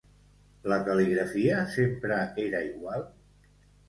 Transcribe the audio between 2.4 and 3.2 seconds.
era igual?